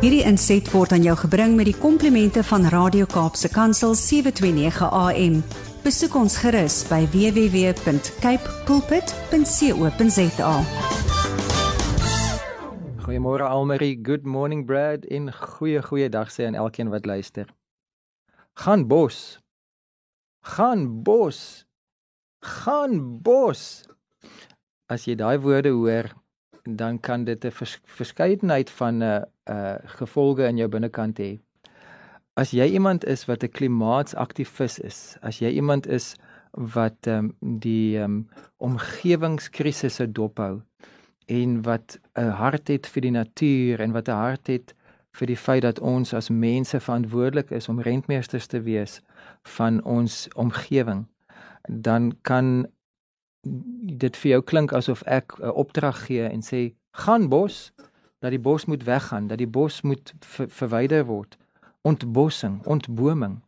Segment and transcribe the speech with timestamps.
[0.00, 5.34] Hierdie inset word aan jou gebring met die komplimente van Radio Kaapse Kansel 729 AM.
[5.84, 10.54] Besoek ons gerus by www.cape pulpit.co.za.
[13.04, 17.52] Goeiemôre Almarie, good morning Brad en goeie goeie dag sê aan elkeen wat luister.
[18.64, 19.36] Gaan bos.
[20.56, 21.66] Gaan bos.
[22.40, 23.84] Gaan bos.
[24.88, 26.08] As jy daai woorde hoor,
[26.64, 31.18] dan kan dit 'n vers, verskeidenheid van 'n uh, eh, uh gevolge in jou binnekant
[31.18, 31.38] hê.
[32.36, 36.14] As jy iemand is wat 'n klimaatsaktivis is, as jy iemand is
[36.52, 40.62] wat ehm um, die ehm um, omgewingskrisisse dophou
[41.26, 44.74] en wat 'n hart het vir die natuur en wat 'n hart het
[45.12, 49.00] vir die feit dat ons as mense verantwoordelik is om rentmeesters te wees
[49.42, 51.06] van ons omgewing,
[51.68, 52.66] dan kan
[53.96, 57.72] dit vir jou klink asof ek 'n opdrag gee en sê gaan bos
[58.20, 61.36] dat die bos moet weggaan, dat die bos moet ver, verwyder word.
[61.82, 63.40] Ontbossing, ontboming.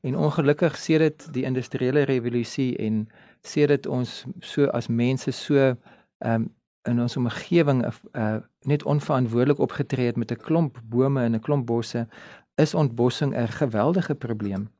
[0.00, 3.06] En ongelukkig sê dit die industriële revolusie en
[3.46, 5.74] sê dit ons so as mense so
[6.18, 6.48] um,
[6.86, 8.36] in ons omgewing uh,
[8.66, 12.06] net onverantwoordelik opgetree het met 'n klomp bome en 'n klomp bosse,
[12.54, 14.70] is ontbossing 'n geweldige probleem.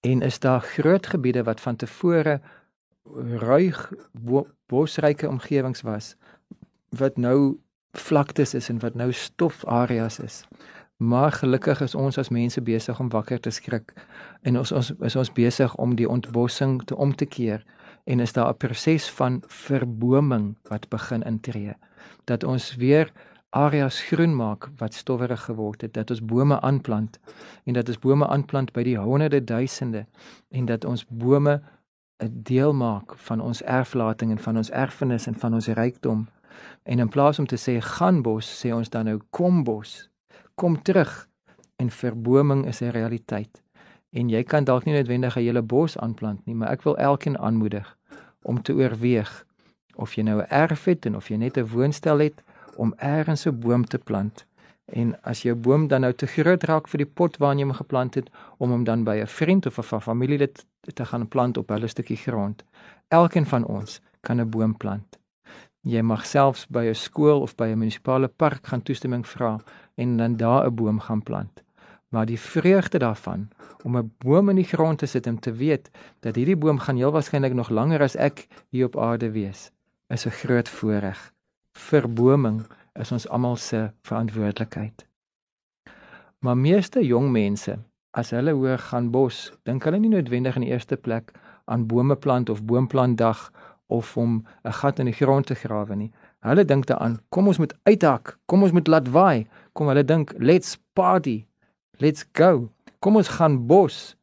[0.00, 2.40] En is daar groot gebiede wat van tevore
[3.38, 3.92] ruig
[4.66, 6.16] bosryke omgewings was
[6.88, 7.58] wat nou
[7.92, 10.44] vlaktes is en wat nou stofareas is.
[10.96, 13.92] Maar gelukkig is ons as mense besig om wakker te skrik
[14.42, 17.64] en ons ons is ons besig om die ontbossing te om te keer
[18.04, 21.74] en is daar 'n proses van verboming wat begin intree
[22.24, 23.12] dat ons weer
[23.50, 27.18] areas groen maak wat stowwerig geword het dat ons bome aanplant
[27.64, 30.06] en dat ons bome aanplant by die honderde duisende
[30.50, 31.60] en dat ons bome
[32.22, 36.28] 'n deel maak van ons erflating en van ons erfenis en van ons rykdom.
[36.82, 40.10] En in plaas om te sê gaan bos, sê ons dan nou kom bos.
[40.54, 41.28] Kom terug
[41.76, 43.62] en verboming is 'n realiteit.
[44.10, 47.38] En jy kan dalk nie noodwendig 'n hele bos aanplant nie, maar ek wil elkeen
[47.38, 47.96] aanmoedig
[48.42, 49.46] om te oorweeg
[49.94, 52.42] of jy nou 'n erf het en of jy net 'n woonstel het
[52.76, 54.46] om eers 'n boom te plant.
[54.84, 57.74] En as jou boom dan nou te groot raak vir die pot waarin jy hom
[57.74, 61.68] geplant het om hom dan by 'n vriend of 'n familielid te gaan plant op
[61.68, 62.64] hulle stukkie grond.
[63.08, 65.19] Elkeen van ons kan 'n boom plant.
[65.80, 69.58] Jy mag selfs by 'n skool of by 'n munisipale park gaan toestemming vra
[69.96, 71.62] en dan daar 'n boom gaan plant.
[72.08, 73.48] Maar die vreugde daarvan
[73.84, 76.96] om 'n boom in die grond te sit en te weet dat hierdie boom gaan
[76.96, 79.70] heel waarskynlik nog langer as ek hier op aarde wees,
[80.08, 81.32] is 'n groot voorreg.
[81.72, 85.06] Verboming is ons almal se verantwoordelikheid.
[86.38, 87.78] Maar meeste jong mense
[88.10, 91.32] as hulle hoor gaan bos, dink hulle nie noodwendig in die eerste plek
[91.70, 93.52] aan bome plant of boomplantdag
[93.90, 96.10] of om 'n gat in die grond te grawe nie.
[96.40, 100.32] Hulle dink daaraan, kom ons moet uithak, kom ons moet laat waai, kom hulle dink
[100.38, 101.44] let's party.
[101.98, 102.70] Let's go.
[102.98, 104.16] Kom ons gaan bos.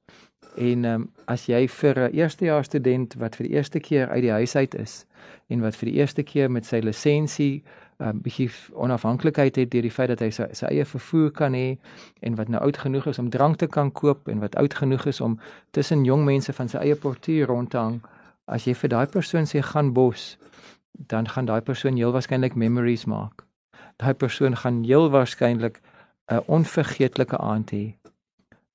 [0.56, 4.22] En ehm um, as jy vir 'n eerstejaars student wat vir die eerste keer uit
[4.22, 5.06] die huis uit is
[5.47, 7.63] en wat vir die eerste keer met sy lisensie
[8.00, 11.53] 'n um, bietjie onafhanklikheid het deur die feit dat hy sy, sy eie vervoer kan
[11.53, 11.77] hê
[12.22, 15.06] en wat nou oud genoeg is om drank te kan koop en wat oud genoeg
[15.06, 15.39] is om
[15.72, 18.01] tussen jong mense van sy eie portuur rond te hang.
[18.47, 20.38] As jy vir daai persoon sê gaan bos,
[21.12, 23.44] dan gaan daai persoon heel waarskynlik memories maak.
[24.00, 25.81] Daai persoon gaan heel waarskynlik
[26.31, 27.96] 'n onvergeetlike aand hê.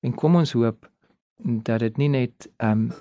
[0.01, 0.89] En kom ons hoop
[1.43, 2.91] dat dit nie net um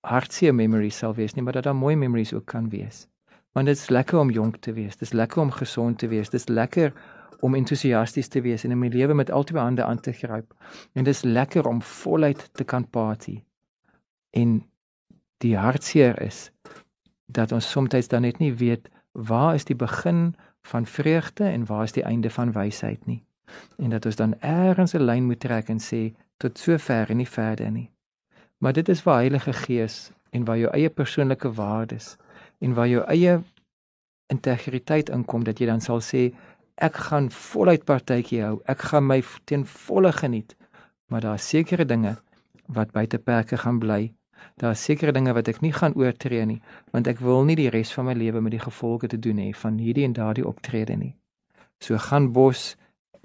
[0.00, 3.06] hartseer memories sal wees nie, maar dat daar mooi memories ook kan wees.
[3.52, 4.96] Want dit is lekker om jonk te wees.
[4.96, 6.30] Dit is lekker om gesond te wees.
[6.30, 6.92] Dit is lekker
[7.40, 10.54] om entoesiasties te wees en in my lewe met albei hande aan te gryp.
[10.92, 13.42] En dit is lekker om voluit te kan party.
[14.30, 14.62] En
[15.38, 16.50] die hartseer is
[17.26, 21.82] dat ons soms dan net nie weet waar is die begin van vreugde en waar
[21.82, 23.24] is die einde van wysheid nie.
[23.76, 27.28] En dat ons dan eers 'n lyn moet trek en sê tot sover en nie
[27.28, 27.90] verder nie.
[28.58, 32.16] Maar dit is waar Heilige Gees en waar jou eie persoonlike waardes
[32.58, 33.42] en waar jou eie
[34.26, 36.34] integriteit inkom dat jy dan sal sê
[36.74, 38.60] ek gaan voluit partytjie hou.
[38.64, 40.56] Ek gaan my ten volle geniet.
[41.06, 42.16] Maar daar is sekere dinge
[42.66, 44.12] wat buite perke gaan bly.
[44.56, 46.60] Daar is sekere dinge wat ek nie gaan oortree nie,
[46.92, 49.52] want ek wil nie die res van my lewe met die gevolge te doen hê
[49.54, 51.14] van hierdie en daardie optrede nie.
[51.80, 52.76] So gaan bos,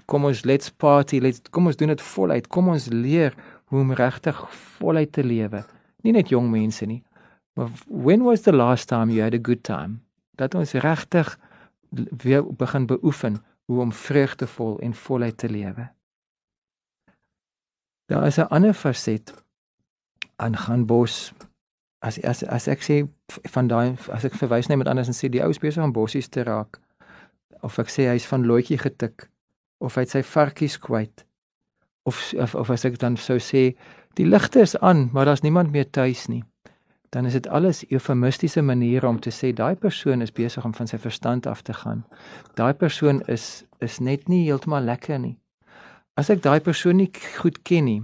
[0.06, 2.48] kom ons let's party, let's kom ons doen dit voluit.
[2.48, 3.34] Kom ons leer
[3.72, 4.38] hoe om regtig
[4.78, 5.64] voluit te lewe.
[6.04, 7.02] Nie net jong mense nie,
[7.54, 10.00] Maar when was the last time you had a good time?
[10.30, 11.38] Dat ons regtig
[12.16, 15.90] weer begin beoefen hoe om vreugdevol en voluit te lewe.
[18.04, 19.43] Daar is 'n ander faset
[20.36, 21.32] aan gaan bos.
[22.04, 23.02] As as as ek sê
[23.52, 25.92] van daai as ek verwys net met anders en sê die ou is besig om
[25.92, 26.80] bossies te raak
[27.64, 29.28] of ek sê hy's van loetjie getik
[29.80, 31.24] of hy het sy varkies kwyt
[32.08, 33.72] of of, of as ek dan sou sê
[34.18, 36.42] die ligte is aan maar daar's niemand meer tuis nie
[37.14, 40.90] dan is dit alles eufemistiese maniere om te sê daai persoon is besig om van
[40.90, 42.04] sy verstand af te gaan
[42.60, 45.38] daai persoon is is net nie heeltemal lekker nie
[46.20, 47.10] as ek daai persoon nie
[47.40, 48.02] goed ken nie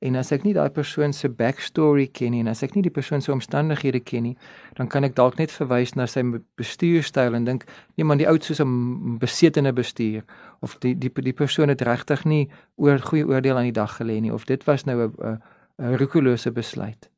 [0.00, 2.92] en as ek nie daai persoon se backstory ken nie en as ek nie die
[2.92, 4.36] persoon se omstandighede ken nie,
[4.78, 6.22] dan kan ek dalk net verwys na sy
[6.56, 7.66] bestuurstyl en dink,
[7.96, 10.24] nee man, die oud soos 'n besetene bestuur
[10.60, 14.20] of die die die persoon het regtig nie oor goeie oordeel aan die dag gelê
[14.20, 15.38] nie of dit was nou 'n
[15.80, 17.10] 'n roekelose besluit.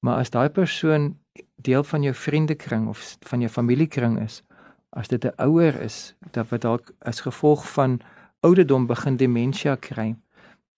[0.00, 1.18] Maar as daai persoon
[1.56, 4.42] deel van jou vriendekring of van jou familiekring is,
[4.90, 8.00] as dit 'n ouer is, dat wat dalk as gevolg van
[8.40, 10.16] ouderdom begin demensie kry,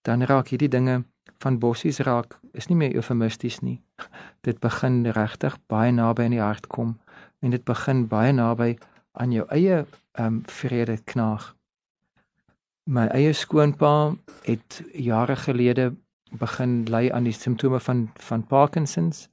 [0.03, 1.05] dan raak hierdie dinge
[1.41, 3.81] van bossies raak is nie meer eufemisties nie.
[4.47, 6.99] Dit begin regtig baie naby aan die hart kom
[7.41, 8.75] en dit begin baie naby
[9.13, 11.55] aan jou eie ehm um, vrede knaag.
[12.85, 14.15] My eie skoonpa
[14.45, 15.93] het jare gelede
[16.39, 19.29] begin ly aan die simptome van van Parkinsons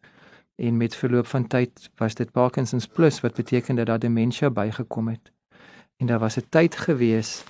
[0.55, 5.07] en met verloop van tyd was dit Parkinsons plus wat beteken dat daar demensie bygekom
[5.07, 5.31] het.
[5.97, 7.43] En daar was 'n tyd gewees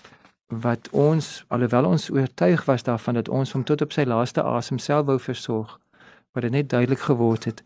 [0.47, 4.79] wat ons alhoewel ons oortuig was daarvan dat ons hom tot op sy laaste asem
[4.79, 5.79] self wou versorg
[6.31, 7.63] wat dit net duidelik geword het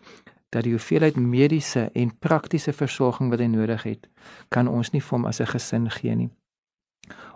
[0.51, 4.07] dat die hoeveelheid mediese en praktiese versorging wat hy nodig het
[4.49, 6.29] kan ons nie vir hom as 'n gesin gee nie.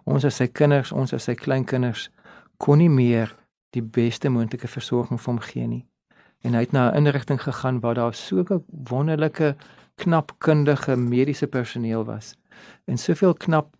[0.04, 2.10] Ons as sy kinders ons as sy kleinkinders
[2.58, 3.36] kon nie meer
[3.70, 5.86] die beste moontlike versorging vir hom gee nie.
[6.44, 9.56] En hy het na 'n inrigting gegaan waar daar so 'n wonderlike
[9.96, 12.36] knap kundige mediese personeel was.
[12.86, 13.76] En soveel knap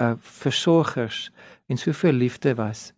[0.00, 1.30] uh versorgers
[1.66, 2.92] en soveel liefde was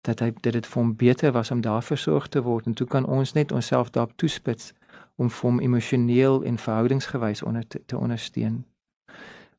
[0.00, 2.66] dat hy dit dit vir hom beter was om daar versorg te word.
[2.66, 4.72] En toe kan ons net onsself daarop toespits
[5.16, 8.64] om hom emosioneel en verhoudingsgewys onder te, te ondersteun.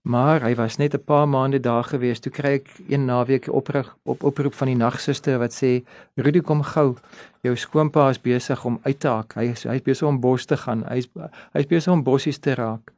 [0.07, 3.97] Maar hy was net 'n paar maande daar gewees toe kry ek een naweek oprig
[4.03, 5.83] op oproep van die nagsuster wat sê
[6.15, 6.95] Rudy kom gou
[7.41, 10.45] jou skoonpa is besig om uit te hak hy is hy is besig om bos
[10.45, 10.85] te gaan.
[10.87, 11.09] Hy is
[11.53, 12.93] hy is besig om bossies te raak.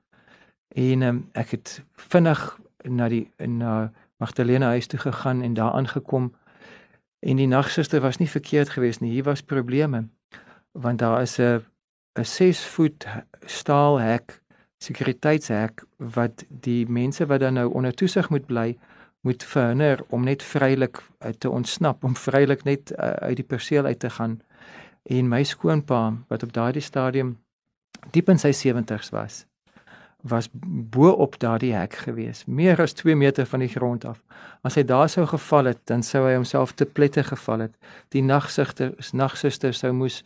[0.76, 6.34] En um, ek het vinnig na die na Magdalena huis toe gegaan en daar aangekom
[7.20, 9.12] en die nagsuster was nie verkeerd geweest nie.
[9.12, 10.08] Hier was probleme
[10.72, 11.66] want daar is 'n
[12.20, 13.08] 'n 6 voet
[13.46, 14.42] staal hek,
[14.78, 18.78] sekuriteitshek wat die mense wat dan nou onder toesig moet bly
[19.22, 22.98] moet verhinder om net vrylik uh, te ontsnap, om vrylik net uh,
[23.28, 24.40] uit die perseel uit te gaan.
[25.04, 27.38] En my skoonpa wat op daardie stadium
[28.12, 29.44] diep in sy 70's was,
[30.22, 34.20] was bo op daardie hek gewees, meer as 2 meter van die grond af.
[34.62, 37.76] As hy daar sou geval het, dan sou hy homself te plette geval het.
[38.12, 40.24] Die nagsigter, nagsuster sou moes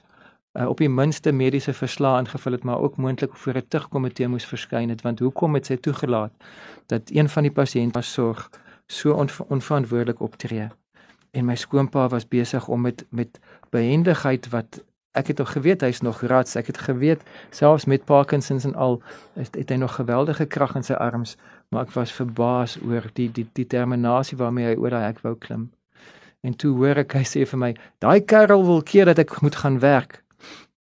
[0.58, 4.46] uh, op die minste mediese verslae ingevul het, maar ook moontlik voor 'n tugkomitee moes
[4.46, 6.32] verskyn het, want hoekom het sy toegelaat
[6.88, 8.50] dat een van die pasiënte sorg
[8.88, 10.70] so onver onverantwoordelik optree?
[11.32, 14.84] En my skoonpa was besig om met met behendigheid wat
[15.14, 16.56] ek het nog geweet hy's nog rats.
[16.56, 19.00] Ek het geweet selfs met Parkinsons en al
[19.38, 21.36] het, het hy nog geweldige krag in sy arms,
[21.70, 25.70] maar ek was verbaas oor die die determinasie waarmee hy oor daai hek wou klim.
[26.44, 27.72] En toe hoor ek hy sê vir my,
[28.04, 30.20] daai kerel wil keer dat ek moet gaan werk.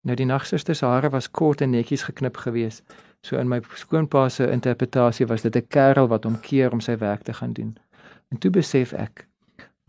[0.01, 2.81] Nou die nagsuster se hare was kort en netjies geknip gewees.
[3.21, 6.97] So in my skoonpa se interpretasie was dit 'n kerel wat hom keer om sy
[6.97, 7.77] werk te gaan doen.
[8.31, 9.27] En toe besef ek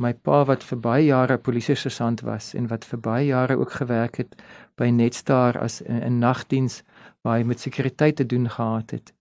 [0.02, 3.76] my pa wat vir baie jare polisie sergeant was en wat vir baie jare ook
[3.80, 4.34] gewerk het
[4.80, 6.82] by Netstar as 'n nagdiens
[7.22, 9.12] waar hy met sekuriteit te doen gehad het.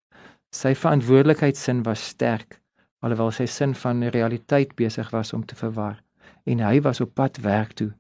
[0.52, 2.62] Sy verantwoordelikheidsin was sterk
[3.02, 6.02] alhoewel sy sin van realiteit besig was om te verwar
[6.46, 7.92] en hy was op pad werk toe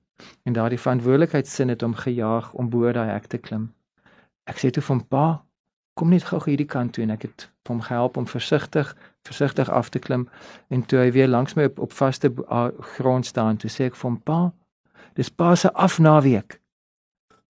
[0.46, 3.72] en daardie verantwoordelikheidsin het hom gejaag om bo daai hek te klim.
[4.46, 5.26] Ek sê toe van pa,
[6.01, 8.89] kom net gou hierdie kant toe en ek het hom gehelp om versigtig
[9.27, 10.24] versigtig af te klim
[10.74, 12.31] en toe hy weer langs my op, op vaste
[12.96, 14.39] grond staan toe sê ek vir hom pa
[15.20, 16.58] dis pa se afnaweek.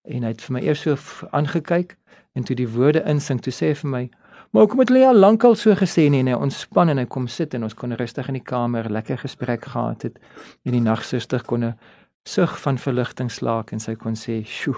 [0.10, 0.98] En hy het vir my eers so
[1.32, 1.96] aangekyk
[2.36, 4.04] en toe die woorde insink toe sê hy vir my
[4.52, 6.26] maar hoekom het jy al lankal so gesê nie?
[6.26, 9.24] En hy ontspan en hy kom sit en ons kon rustig in die kamer lekker
[9.24, 10.20] gesprek gehad het
[10.68, 11.76] en die nagsuster kon 'n
[12.28, 14.76] sug van verligting slaak en sy kon sê sjoe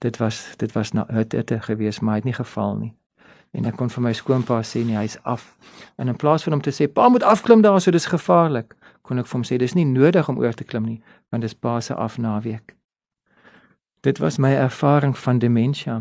[0.00, 2.92] dit was dit was dit het gewees maar hy het nie geval nie
[3.52, 5.56] en ek kon vir my skoonpa sê nee hy's af.
[5.96, 9.18] En in plaas van hom te sê pa moet afklim daar so dis gevaarlik kon
[9.18, 11.80] ek vir hom sê dis nie nodig om oor te klim nie want dis pa
[11.80, 12.74] se afnaweek.
[14.02, 16.00] Dit was my ervaring van demensie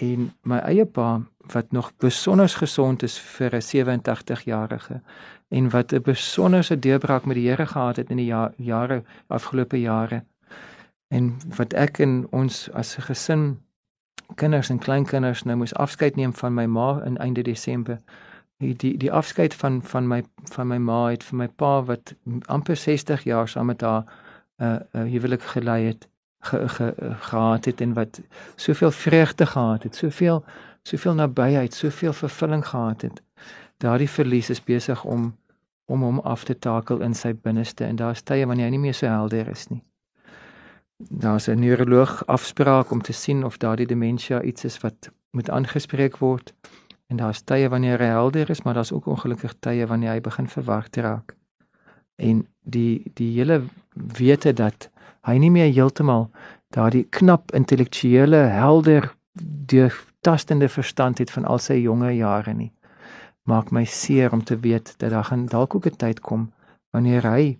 [0.00, 1.20] en my eie pa
[1.52, 5.02] wat nog besonder gesond is vir 'n 87 jarige
[5.48, 9.80] en wat 'n besonderse deurbraak met die Here gehad het in die ja jare afgelope
[9.80, 10.24] jare
[11.08, 13.58] en wat ek en ons as 'n gesin
[14.34, 17.98] kinders en kleinkinders nou moes afskeid neem van my ma in einde Desember
[18.60, 22.14] die die afskeid van van my van my ma het vir my pa wat
[22.46, 26.08] amper 60 jaar saam met haar 'n uh, 'n uh, huwelik gelei het
[26.40, 28.20] ge, ge, gehad het en wat
[28.56, 30.44] soveel vreugde gehad het, soveel
[30.82, 33.22] soveel nabyheid, soveel vervulling gehad het.
[33.76, 35.38] Daardie verlies is besig om
[35.84, 38.94] om hom af te takel in sy binneste en daar's tye wanneer hy nie meer
[38.94, 39.82] so helder is nie.
[41.08, 46.16] Daar's 'n neuroloog afspraak om te sien of daardie demensie iets is wat moet aangespreek
[46.16, 46.54] word.
[47.06, 50.48] En daar's tye wanneer hy helder is, maar daar's ook ongelukkig tye wanneer hy begin
[50.48, 51.36] verward raak.
[52.16, 54.90] En die die hele wete dat
[55.20, 56.30] hy nie meer heeltemal
[56.68, 59.14] daardie knap intellektuele helder
[59.66, 62.72] deurtastende verstand het van al sy jonge jare nie
[63.50, 66.52] maak my seer om te weet dat daar gaan dalk ook 'n tyd kom
[66.90, 67.58] wanneer hy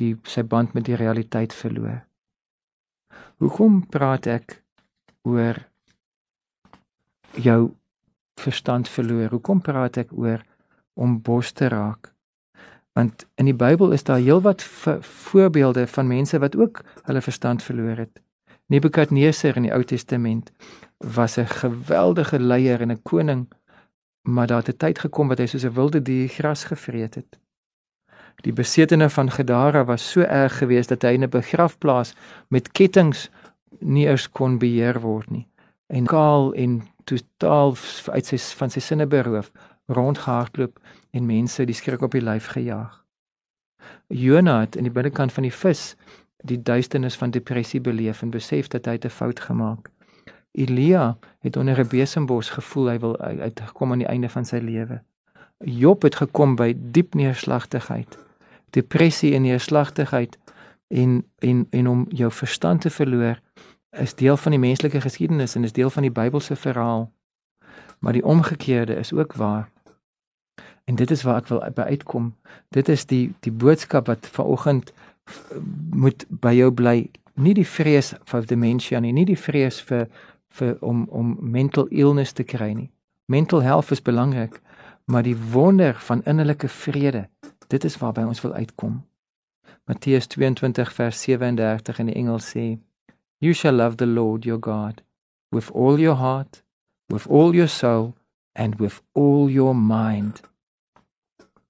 [0.00, 2.07] die sy band met die realiteit verloor.
[3.38, 4.56] Hoekom praat ek
[5.22, 5.60] oor
[7.38, 7.58] jou
[8.40, 9.28] verstand verloor?
[9.30, 10.42] Hoekom praat ek oor
[10.98, 12.10] om bos te raak?
[12.98, 14.64] Want in die Bybel is daar heelwat
[15.30, 18.18] voorbeelde van mense wat ook hulle verstand verloor het.
[18.66, 20.50] Nebukadneser in die Ou Testament
[20.98, 23.46] was 'n geweldige leier en 'n koning,
[24.26, 27.38] maar daar het 'n tyd gekom wat hy soos 'n wilde dier gras gevreet het.
[28.46, 32.14] Die besetene van Gedara was so erg geweest dat hy in 'n begrafplaas
[32.48, 33.28] met kettinge
[33.80, 35.46] nie eens kon beheer word nie
[35.86, 37.76] en kaal en totaal
[38.12, 39.50] uit sy van sy sinne beroof
[39.86, 40.78] rondgehardloop
[41.10, 43.04] en mense die skrik op die lyf gejaag.
[44.08, 45.94] Jonah het in die binnekant van die vis
[46.44, 49.90] die duisternis van depressie beleef en besef dat hy 'n fout gemaak.
[50.52, 55.00] Elia het onder 'n besembos gevoel hy wil uitgekom aan die einde van sy lewe.
[55.58, 58.18] Job het gekom by diep neerslagtigheid,
[58.70, 60.38] depressie en neerslagtigheid
[60.88, 63.40] en en en om jou verstand te verloor
[63.90, 67.12] is deel van die menslike geskiedenis en is deel van die Bybelse verhaal.
[67.98, 69.70] Maar die omgekeerde is ook waar.
[70.84, 72.34] En dit is waar ek wil by uitkom.
[72.68, 74.92] Dit is die die boodskap wat vanoggend
[75.90, 77.10] moet by jou bly.
[77.34, 80.08] Nie die vrees vir demensie nie, nie die vrees vir
[80.58, 82.90] vir om om mental illness te kry nie.
[83.28, 84.60] Mental health is belangrik,
[85.04, 87.28] maar die wonder van innerlike vrede,
[87.68, 89.04] dit is waarby ons wil uitkom.
[89.84, 92.78] Matteus 22 vers 37 in die Engels sê:
[93.38, 95.02] You shall love the Lord your God
[95.50, 96.62] with all your heart,
[97.08, 98.14] with all your soul
[98.52, 100.40] and with all your mind.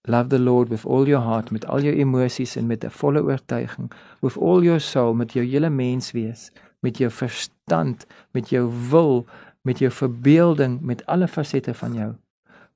[0.08, 3.22] Love the Lord with all your heart, met al jou emosies en met 'n volle
[3.22, 3.90] oortuiging,
[4.20, 6.50] with all your soul, met jou hele mens wees,
[6.80, 9.26] met jou verstand, met jou wil,
[9.62, 12.14] met jou verbeelding, met alle fasette van jou,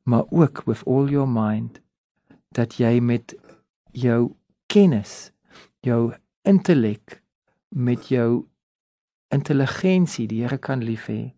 [0.02, 1.81] maar ook with all your mind
[2.52, 3.35] dat jy met
[3.92, 4.35] jou
[4.66, 5.32] kennis,
[5.80, 7.23] jou intellek,
[7.68, 8.47] met jou
[9.32, 11.32] intelligensie die Here kan lief hê.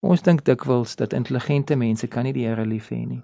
[0.00, 3.22] Ons dink dikwels dat intelligente mense kan nie die Here lief hê nie.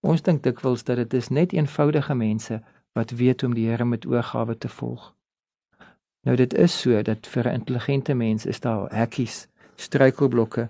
[0.00, 2.60] Ons dink dikwels dat dit is net eenvoudige mense
[2.96, 5.12] wat weet om die Here met oorgawe te volg.
[6.24, 10.68] Nou dit is so dat vir 'n intelligente mens is daar hekkies, struikelblokke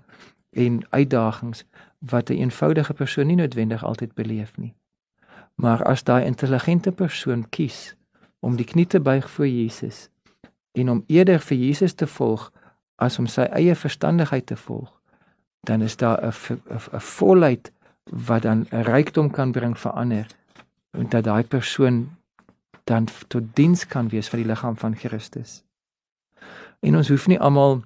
[0.50, 1.64] en uitdagings
[1.98, 4.74] wat 'n eenvoudige persoon nie noodwendig altyd beleef nie.
[5.54, 7.94] Maar as daai intelligente persoon kies
[8.40, 10.08] om die knie te buig voor Jesus
[10.72, 12.50] en om eerder vir Jesus te volg
[12.96, 14.90] as om sy eie verstandigheid te volg,
[15.66, 16.32] dan is daar 'n
[16.92, 17.72] 'n volheid
[18.10, 20.26] wat dan 'n rykdom kan bring vir ander
[20.90, 22.16] en dat daai persoon
[22.84, 25.64] dan tot diens kan wees vir die liggaam van Christus.
[26.80, 27.82] En ons hoef nie almal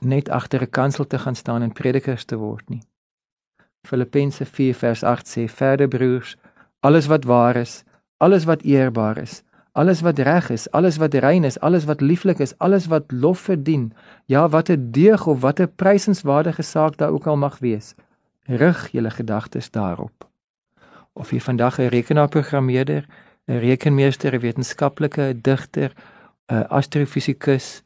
[0.00, 2.82] net agter 'n kansel te gaan staan en predikers te word nie.
[3.82, 6.36] Filippense 4 vers 8 sê verder broers,
[6.80, 7.82] alles wat waar is,
[8.16, 12.38] alles wat eerbaar is, alles wat reg is, alles wat rein is, alles wat lieflik
[12.38, 13.92] is, alles wat lof verdien,
[14.26, 17.94] ja, watter deug of watter prysenswaardige saak daar ook al mag wees,
[18.44, 20.26] rig julle gedagtes daarop.
[21.12, 23.06] Of jy vandag 'n rekenaarprogrammeerder,
[23.48, 25.92] 'n rekenmeester, 'n wetenskaplike, 'n digter,
[26.48, 27.82] 'n astrofisikus,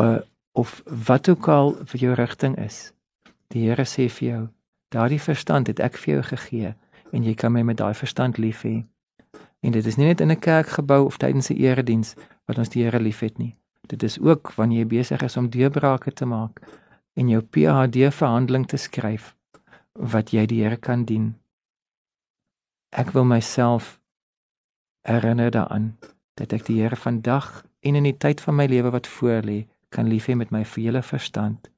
[0.00, 0.18] uh,
[0.52, 2.92] of wat ook al vir jou rigting is.
[3.48, 4.48] Die Here sê vir jou,
[4.88, 6.74] daardie verstand het ek vir jou gegee
[7.12, 8.84] en jy kan my met daai verstand lief hê.
[9.60, 12.14] En dit is nie net in 'n kerkgebou of tydens 'n erediens
[12.46, 13.56] wat ons die Here liefhet nie.
[13.86, 16.60] Dit is ook wanneer jy besig is om deurbrake te maak
[17.14, 19.34] en jou PhD verhandeling te skryf
[19.92, 21.36] wat jy die Here kan dien.
[22.90, 24.00] Ek wil myself
[25.02, 25.96] herinner daaraan
[26.34, 29.66] dat ek die Here vandag en in die tyd van my lewe wat voor lê
[29.88, 31.70] kan lief hê met my hele verstand.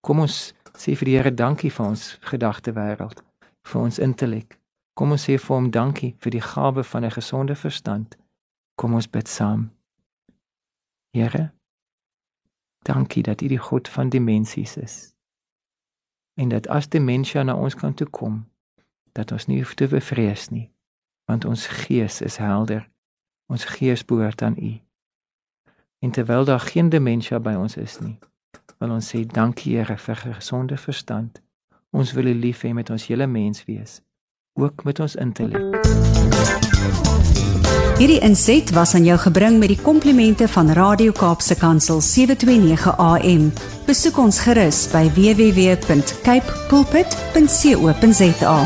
[0.00, 3.22] Kom ons sê vir die Here dankie vir ons gedagte wêreld,
[3.64, 4.58] vir ons intellek.
[4.94, 8.16] Kom ons sê vir hom dankie vir die gawe van 'n gesonde verstand.
[8.76, 9.70] Kom ons bid saam.
[11.12, 11.52] Here,
[12.82, 15.14] dankie dat U die God van dimensies is
[16.34, 18.50] en dat as die mense na ons kan toe kom,
[19.12, 20.70] dat ons nie hoef te bevrees nie,
[21.30, 22.88] want ons gees is helder.
[23.46, 24.72] Ons gees behoort aan U.
[25.98, 28.16] En terwyl daar geen demensie by ons is nie,
[28.80, 31.42] wil ons sê dankie Here vir gesonde verstand.
[31.94, 34.00] Ons wil U lief hê met ons hele mens wees,
[34.58, 35.78] ook met ons intellek.
[37.94, 43.52] Hierdie inset was aan jou gebring met die komplimente van Radio Kaapse Kansel 729 AM.
[43.86, 48.58] Besoek ons gerus by www.cape pulpit.co.za.